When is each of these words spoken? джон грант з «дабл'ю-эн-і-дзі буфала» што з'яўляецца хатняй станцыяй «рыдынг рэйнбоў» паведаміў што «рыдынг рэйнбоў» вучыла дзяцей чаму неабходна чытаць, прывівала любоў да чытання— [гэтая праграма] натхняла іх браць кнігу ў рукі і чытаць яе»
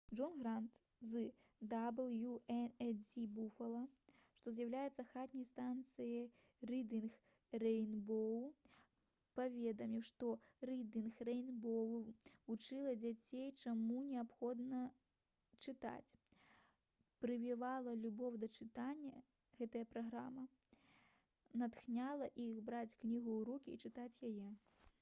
джон 0.13 0.33
грант 0.41 0.71
з 1.09 1.17
«дабл'ю-эн-і-дзі 1.71 3.23
буфала» 3.39 3.81
што 4.39 4.53
з'яўляецца 4.55 5.03
хатняй 5.09 5.45
станцыяй 5.49 6.23
«рыдынг 6.71 7.19
рэйнбоў» 7.63 8.41
паведаміў 9.41 10.05
што 10.13 10.31
«рыдынг 10.69 11.21
рэйнбоў» 11.29 11.93
вучыла 12.49 12.95
дзяцей 13.03 13.51
чаму 13.63 14.01
неабходна 14.09 14.81
чытаць, 15.67 16.17
прывівала 17.25 17.95
любоў 18.07 18.41
да 18.45 18.49
чытання— 18.57 19.23
[гэтая 19.61 19.85
праграма] 19.93 20.47
натхняла 21.63 22.31
іх 22.47 22.57
браць 22.71 22.93
кнігу 23.05 23.37
ў 23.39 23.51
рукі 23.53 23.77
і 23.77 23.81
чытаць 23.85 24.21
яе» 24.33 24.49